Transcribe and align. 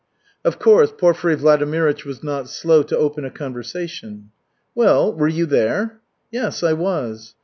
Of 0.43 0.57
course, 0.57 0.91
Porfiry 0.91 1.35
Vladimirych 1.37 2.05
was 2.05 2.23
not 2.23 2.49
slow 2.49 2.81
to 2.81 2.97
open 2.97 3.23
a 3.23 3.29
conversation. 3.29 4.31
"Well, 4.73 5.13
were 5.13 5.27
you 5.27 5.45
there?" 5.45 5.99
"Yes, 6.31 6.63
I 6.63 6.73
was." 6.73 7.35